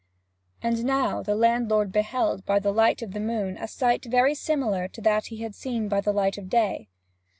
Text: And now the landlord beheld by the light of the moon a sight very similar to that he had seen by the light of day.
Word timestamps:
And 0.63 0.83
now 0.83 1.21
the 1.21 1.35
landlord 1.35 1.91
beheld 1.91 2.43
by 2.43 2.57
the 2.57 2.71
light 2.71 3.03
of 3.03 3.11
the 3.13 3.19
moon 3.19 3.55
a 3.59 3.67
sight 3.67 4.03
very 4.05 4.33
similar 4.33 4.87
to 4.87 5.01
that 5.01 5.27
he 5.27 5.43
had 5.43 5.53
seen 5.53 5.87
by 5.87 6.01
the 6.01 6.11
light 6.11 6.39
of 6.39 6.49
day. 6.49 6.89